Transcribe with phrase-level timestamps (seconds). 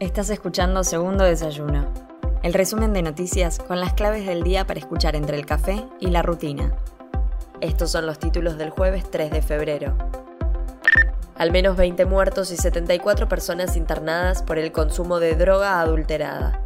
[0.00, 1.86] Estás escuchando Segundo Desayuno,
[2.42, 6.08] el resumen de noticias con las claves del día para escuchar entre el café y
[6.08, 6.74] la rutina.
[7.60, 9.96] Estos son los títulos del jueves 3 de febrero.
[11.36, 16.60] Al menos 20 muertos y 74 personas internadas por el consumo de droga adulterada.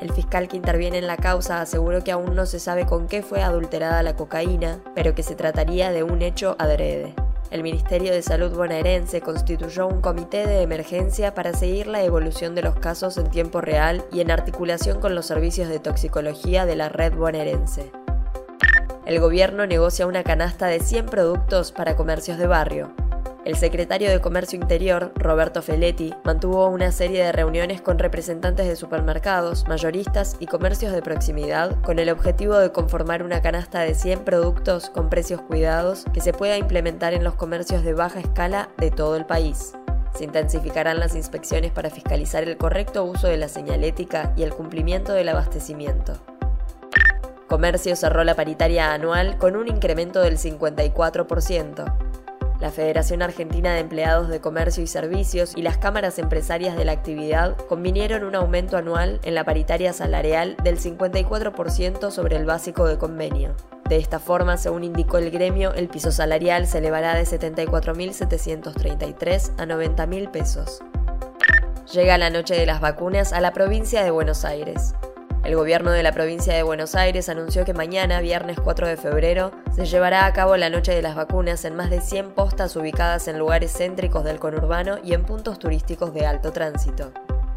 [0.00, 3.22] El fiscal que interviene en la causa aseguró que aún no se sabe con qué
[3.22, 7.16] fue adulterada la cocaína, pero que se trataría de un hecho adrede
[7.54, 12.62] el Ministerio de Salud bonaerense constituyó un comité de emergencia para seguir la evolución de
[12.62, 16.88] los casos en tiempo real y en articulación con los servicios de toxicología de la
[16.88, 17.92] red bonaerense.
[19.06, 22.90] El gobierno negocia una canasta de 100 productos para comercios de barrio,
[23.44, 28.76] el secretario de Comercio Interior, Roberto Feletti, mantuvo una serie de reuniones con representantes de
[28.76, 34.20] supermercados, mayoristas y comercios de proximidad con el objetivo de conformar una canasta de 100
[34.24, 38.90] productos con precios cuidados que se pueda implementar en los comercios de baja escala de
[38.90, 39.74] todo el país.
[40.14, 45.12] Se intensificarán las inspecciones para fiscalizar el correcto uso de la señalética y el cumplimiento
[45.12, 46.14] del abastecimiento.
[47.48, 52.13] Comercio cerró la paritaria anual con un incremento del 54%.
[52.64, 56.92] La Federación Argentina de Empleados de Comercio y Servicios y las cámaras empresarias de la
[56.92, 62.96] actividad convinieron un aumento anual en la paritaria salarial del 54% sobre el básico de
[62.96, 63.54] convenio.
[63.86, 69.66] De esta forma, según indicó el gremio, el piso salarial se elevará de 74.733 a
[69.66, 70.80] 90.000 pesos.
[71.92, 74.94] Llega la noche de las vacunas a la provincia de Buenos Aires.
[75.44, 79.52] El gobierno de la provincia de Buenos Aires anunció que mañana, viernes 4 de febrero,
[79.76, 83.28] se llevará a cabo la Noche de las Vacunas en más de 100 postas ubicadas
[83.28, 87.12] en lugares céntricos del conurbano y en puntos turísticos de alto tránsito.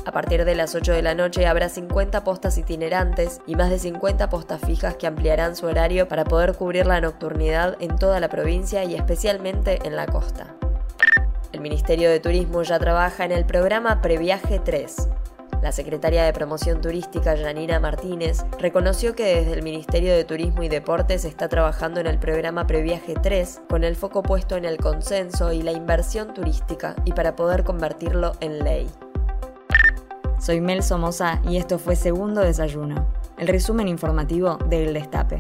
[0.06, 3.80] A partir de las 8 de la noche habrá 50 postas itinerantes y más de
[3.80, 8.28] 50 postas fijas que ampliarán su horario para poder cubrir la nocturnidad en toda la
[8.28, 10.56] provincia y especialmente en la costa.
[11.54, 15.08] El Ministerio de Turismo ya trabaja en el programa Previaje 3,
[15.62, 20.70] la secretaria de Promoción Turística, Janina Martínez, reconoció que desde el Ministerio de Turismo y
[20.70, 25.52] Deportes está trabajando en el programa Previaje 3 con el foco puesto en el consenso
[25.52, 28.88] y la inversión turística y para poder convertirlo en ley.
[30.40, 33.08] Soy Mel Somoza y esto fue Segundo Desayuno,
[33.38, 35.40] el resumen informativo del Destape.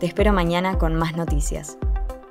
[0.00, 1.78] Te espero mañana con más noticias.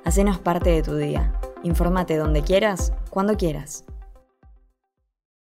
[0.04, 1.32] Hacenos parte de tu día.
[1.62, 3.84] Infórmate donde quieras, cuando quieras.